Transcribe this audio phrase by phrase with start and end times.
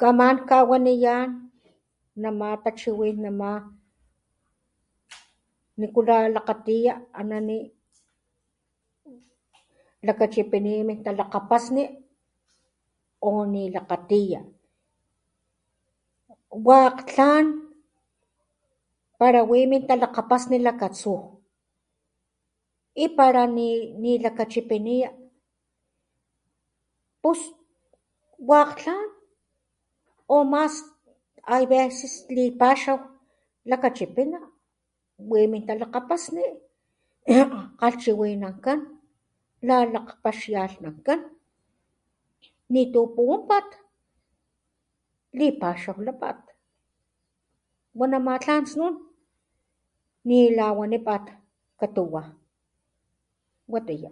[0.00, 1.14] Kawaniya
[2.22, 3.50] nema tachiwín nema
[5.80, 7.58] nikulá lakgatiya anani
[10.06, 11.84] lakgachipini nita lakgapasni
[13.28, 14.40] u ni lakgatiya.
[16.68, 17.44] Wekg tlan
[19.18, 21.14] pala wintalakgapasni lakatsú
[23.02, 25.08] y para ni lakapachipiniya
[27.22, 27.40] pus
[28.50, 29.06] wekg tlan
[30.34, 30.74] o mas[...]
[32.36, 32.98] lipaxaw
[33.70, 34.38] lakgachipina
[35.30, 36.44] wi lakgalakapasni
[37.80, 38.80] kachiwinankán
[39.66, 41.20] na ni akpakxankán
[42.72, 43.66] ni tu ku untan
[45.38, 46.38] lipaxaklatak
[47.98, 48.94] wana ma tlan snun
[50.28, 51.24] ni la wanipan
[53.74, 54.10] watiyá.